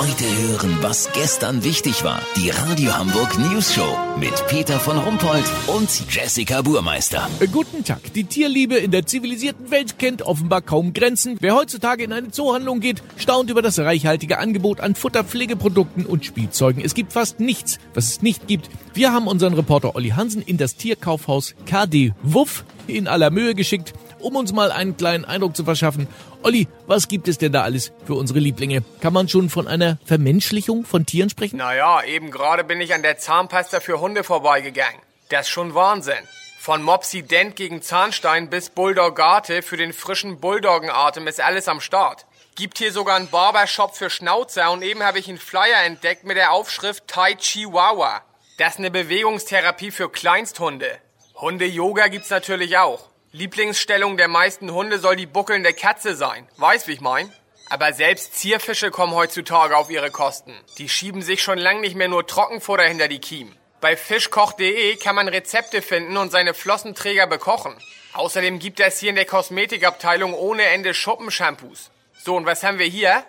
Heute 0.00 0.24
hören, 0.24 0.78
was 0.80 1.12
gestern 1.12 1.62
wichtig 1.62 2.04
war. 2.04 2.22
Die 2.34 2.48
Radio 2.48 2.96
Hamburg 2.96 3.38
News 3.38 3.74
Show 3.74 3.98
mit 4.18 4.32
Peter 4.46 4.80
von 4.80 4.96
Rumpold 4.96 5.44
und 5.66 5.90
Jessica 6.08 6.62
Burmeister. 6.62 7.28
Äh, 7.38 7.48
Guten 7.48 7.84
Tag. 7.84 8.10
Die 8.14 8.24
Tierliebe 8.24 8.76
in 8.76 8.92
der 8.92 9.04
zivilisierten 9.04 9.70
Welt 9.70 9.98
kennt 9.98 10.22
offenbar 10.22 10.62
kaum 10.62 10.94
Grenzen. 10.94 11.36
Wer 11.40 11.54
heutzutage 11.54 12.02
in 12.02 12.14
eine 12.14 12.30
Zoohandlung 12.30 12.80
geht, 12.80 13.02
staunt 13.18 13.50
über 13.50 13.60
das 13.60 13.78
reichhaltige 13.78 14.38
Angebot 14.38 14.80
an 14.80 14.94
Futter, 14.94 15.22
Pflegeprodukten 15.22 16.06
und 16.06 16.24
Spielzeugen. 16.24 16.82
Es 16.82 16.94
gibt 16.94 17.12
fast 17.12 17.38
nichts, 17.38 17.78
was 17.92 18.06
es 18.06 18.22
nicht 18.22 18.46
gibt. 18.46 18.70
Wir 18.94 19.12
haben 19.12 19.26
unseren 19.26 19.52
Reporter 19.52 19.96
Olli 19.96 20.12
Hansen 20.12 20.40
in 20.40 20.56
das 20.56 20.76
Tierkaufhaus 20.76 21.54
KD 21.66 22.14
Wuff 22.22 22.64
in 22.86 23.06
aller 23.06 23.30
Mühe 23.30 23.54
geschickt, 23.54 23.92
um 24.20 24.36
uns 24.36 24.52
mal 24.52 24.72
einen 24.72 24.96
kleinen 24.96 25.24
Eindruck 25.24 25.56
zu 25.56 25.64
verschaffen. 25.64 26.08
Olli, 26.42 26.68
was 26.86 27.08
gibt 27.08 27.28
es 27.28 27.38
denn 27.38 27.52
da 27.52 27.62
alles 27.62 27.92
für 28.06 28.14
unsere 28.14 28.38
Lieblinge? 28.38 28.82
Kann 29.00 29.12
man 29.12 29.28
schon 29.28 29.50
von 29.50 29.68
einer 29.68 29.98
Vermenschlichung 30.04 30.84
von 30.84 31.06
Tieren 31.06 31.30
sprechen? 31.30 31.56
Naja, 31.56 32.02
eben 32.04 32.30
gerade 32.30 32.64
bin 32.64 32.80
ich 32.80 32.94
an 32.94 33.02
der 33.02 33.18
Zahnpasta 33.18 33.80
für 33.80 34.00
Hunde 34.00 34.24
vorbeigegangen. 34.24 35.00
Das 35.28 35.42
ist 35.42 35.50
schon 35.50 35.74
Wahnsinn. 35.74 36.24
Von 36.58 36.82
Mopsy 36.82 37.22
Dent 37.22 37.56
gegen 37.56 37.82
Zahnstein 37.82 38.50
bis 38.50 38.70
Bulldog 38.70 39.16
Garte 39.16 39.62
für 39.62 39.76
den 39.76 39.92
frischen 39.92 40.40
Bulldoggenatem 40.40 41.26
ist 41.26 41.40
alles 41.40 41.68
am 41.68 41.80
Start. 41.80 42.26
Gibt 42.54 42.78
hier 42.78 42.92
sogar 42.92 43.16
einen 43.16 43.28
Barbershop 43.28 43.96
für 43.96 44.10
Schnauzer 44.10 44.70
und 44.70 44.82
eben 44.82 45.02
habe 45.02 45.18
ich 45.18 45.28
einen 45.28 45.38
Flyer 45.38 45.84
entdeckt 45.84 46.24
mit 46.24 46.36
der 46.36 46.52
Aufschrift 46.52 47.06
Tai 47.06 47.34
Chihuahua. 47.34 48.22
Das 48.58 48.74
ist 48.74 48.78
eine 48.78 48.90
Bewegungstherapie 48.90 49.90
für 49.90 50.10
Kleinsthunde. 50.10 50.98
Hunde-Yoga 51.36 52.08
gibt's 52.08 52.28
natürlich 52.28 52.76
auch. 52.76 53.09
Lieblingsstellung 53.32 54.16
der 54.16 54.26
meisten 54.26 54.72
Hunde 54.72 54.98
soll 54.98 55.14
die 55.14 55.26
buckelnde 55.26 55.72
Katze 55.72 56.16
sein. 56.16 56.48
Weiß, 56.56 56.88
wie 56.88 56.94
ich 56.94 57.00
mein? 57.00 57.32
Aber 57.68 57.92
selbst 57.92 58.34
Zierfische 58.34 58.90
kommen 58.90 59.14
heutzutage 59.14 59.76
auf 59.76 59.88
ihre 59.88 60.10
Kosten. 60.10 60.52
Die 60.78 60.88
schieben 60.88 61.22
sich 61.22 61.40
schon 61.40 61.58
lang 61.58 61.80
nicht 61.80 61.94
mehr 61.94 62.08
nur 62.08 62.26
Trockenfutter 62.26 62.82
hinter 62.82 63.06
die 63.06 63.20
Kiemen. 63.20 63.56
Bei 63.80 63.96
fischkoch.de 63.96 64.96
kann 64.96 65.14
man 65.14 65.28
Rezepte 65.28 65.80
finden 65.80 66.16
und 66.16 66.32
seine 66.32 66.54
Flossenträger 66.54 67.28
bekochen. 67.28 67.76
Außerdem 68.14 68.58
gibt 68.58 68.80
es 68.80 68.98
hier 68.98 69.10
in 69.10 69.14
der 69.14 69.26
Kosmetikabteilung 69.26 70.34
ohne 70.34 70.64
Ende 70.64 70.92
Schuppenshampoos. 70.92 71.92
So, 72.24 72.34
und 72.34 72.46
was 72.46 72.64
haben 72.64 72.80
wir 72.80 72.86
hier? 72.86 73.24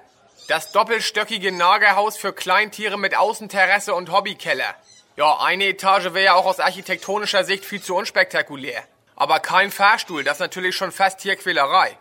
Das 0.47 0.71
doppelstöckige 0.71 1.51
Nagerhaus 1.51 2.17
für 2.17 2.33
Kleintiere 2.33 2.97
mit 2.97 3.15
Außenterrasse 3.15 3.93
und 3.93 4.11
Hobbykeller. 4.11 4.75
Ja, 5.15 5.37
eine 5.41 5.67
Etage 5.67 6.05
wäre 6.05 6.25
ja 6.25 6.33
auch 6.33 6.47
aus 6.47 6.59
architektonischer 6.59 7.43
Sicht 7.43 7.65
viel 7.65 7.83
zu 7.83 7.95
unspektakulär. 7.95 8.83
Aber 9.15 9.39
kein 9.39 9.71
Fahrstuhl, 9.71 10.23
das 10.23 10.37
ist 10.37 10.41
natürlich 10.41 10.75
schon 10.75 10.91
fast 10.91 11.19
Tierquälerei. 11.19 11.97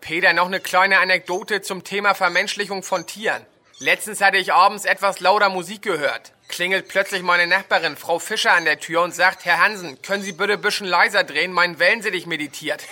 Peter, 0.00 0.32
noch 0.32 0.46
eine 0.46 0.60
kleine 0.60 0.98
Anekdote 0.98 1.62
zum 1.62 1.84
Thema 1.84 2.14
Vermenschlichung 2.14 2.82
von 2.82 3.06
Tieren. 3.06 3.46
Letztens 3.78 4.20
hatte 4.20 4.36
ich 4.36 4.52
abends 4.52 4.84
etwas 4.84 5.20
lauter 5.20 5.48
Musik 5.48 5.82
gehört. 5.82 6.32
Klingelt 6.48 6.88
plötzlich 6.88 7.22
meine 7.22 7.46
Nachbarin, 7.46 7.96
Frau 7.96 8.18
Fischer, 8.18 8.52
an 8.52 8.64
der 8.64 8.78
Tür 8.78 9.02
und 9.02 9.14
sagt, 9.14 9.44
Herr 9.44 9.58
Hansen, 9.58 10.00
können 10.02 10.22
Sie 10.22 10.32
bitte 10.32 10.54
ein 10.54 10.60
bisschen 10.60 10.86
leiser 10.86 11.24
drehen? 11.24 11.52
Mein 11.52 11.78
Wellensittich 11.78 12.26
meditiert. 12.26 12.84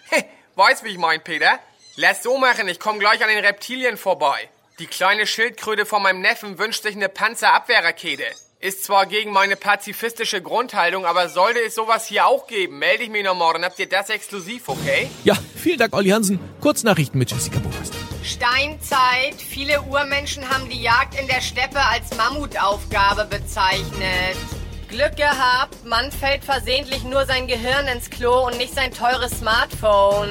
Weiß, 0.56 0.84
wie 0.84 0.88
ich 0.88 0.98
mein, 0.98 1.22
Peter? 1.22 1.58
Lass 1.96 2.22
so 2.22 2.36
machen, 2.36 2.68
ich 2.68 2.80
komm 2.80 2.98
gleich 2.98 3.22
an 3.22 3.30
den 3.30 3.44
Reptilien 3.44 3.96
vorbei. 3.96 4.50
Die 4.78 4.86
kleine 4.86 5.26
Schildkröte 5.26 5.86
von 5.86 6.02
meinem 6.02 6.20
Neffen 6.20 6.58
wünscht 6.58 6.82
sich 6.82 6.94
eine 6.94 7.08
Panzerabwehrrakete. 7.08 8.26
Ist 8.58 8.84
zwar 8.84 9.04
gegen 9.04 9.32
meine 9.32 9.54
pazifistische 9.54 10.40
Grundhaltung, 10.40 11.04
aber 11.04 11.28
sollte 11.28 11.60
es 11.60 11.74
sowas 11.74 12.06
hier 12.06 12.26
auch 12.26 12.46
geben, 12.46 12.78
melde 12.78 13.02
ich 13.02 13.10
mich 13.10 13.22
noch 13.22 13.34
morgen. 13.34 13.62
Habt 13.62 13.78
ihr 13.78 13.86
das 13.86 14.08
exklusiv, 14.08 14.70
okay? 14.70 15.10
Ja, 15.24 15.36
vielen 15.54 15.76
Dank, 15.76 15.94
Olli 15.94 16.08
Hansen. 16.08 16.40
Kurznachrichten 16.62 17.18
mit 17.18 17.30
Jessica 17.30 17.58
Burmeister. 17.58 17.98
Steinzeit. 18.24 19.34
Viele 19.36 19.82
Urmenschen 19.82 20.48
haben 20.48 20.70
die 20.70 20.80
Jagd 20.80 21.20
in 21.20 21.26
der 21.26 21.42
Steppe 21.42 21.80
als 21.84 22.16
Mammutaufgabe 22.16 23.26
bezeichnet. 23.26 24.38
Glück 24.88 25.16
gehabt, 25.16 25.84
Mann 25.84 26.10
fällt 26.10 26.42
versehentlich 26.42 27.04
nur 27.04 27.26
sein 27.26 27.46
Gehirn 27.46 27.86
ins 27.88 28.08
Klo 28.08 28.46
und 28.46 28.56
nicht 28.56 28.74
sein 28.74 28.90
teures 28.90 29.32
Smartphone. 29.38 30.30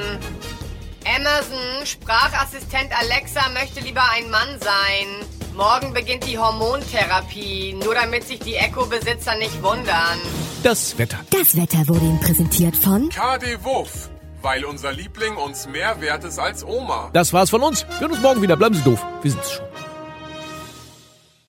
Amazon, 1.14 1.86
Sprachassistent 1.86 2.90
Alexa 2.98 3.48
möchte 3.50 3.80
lieber 3.80 4.02
ein 4.12 4.28
Mann 4.30 4.58
sein. 4.60 5.26
Morgen 5.54 5.94
beginnt 5.94 6.26
die 6.26 6.36
Hormontherapie, 6.36 7.74
nur 7.82 7.94
damit 7.94 8.24
sich 8.24 8.40
die 8.40 8.56
Echo-Besitzer 8.56 9.36
nicht 9.36 9.62
wundern. 9.62 10.18
Das 10.62 10.98
Wetter. 10.98 11.18
Das 11.30 11.56
Wetter 11.56 11.86
wurde 11.86 12.04
Ihnen 12.04 12.20
präsentiert 12.20 12.76
von 12.76 13.08
KD 13.08 13.62
Wuff, 13.62 14.10
weil 14.42 14.64
unser 14.64 14.92
Liebling 14.92 15.36
uns 15.36 15.68
mehr 15.68 16.00
wert 16.00 16.24
ist 16.24 16.38
als 16.38 16.64
Oma. 16.64 17.10
Das 17.12 17.32
war's 17.32 17.50
von 17.50 17.62
uns. 17.62 17.86
Wir 17.88 18.00
hören 18.00 18.12
uns 18.12 18.22
morgen 18.22 18.42
wieder. 18.42 18.56
Bleiben 18.56 18.74
Sie 18.74 18.82
doof. 18.82 19.02
Wir 19.22 19.30
sind's 19.30 19.52
schon. 19.52 19.75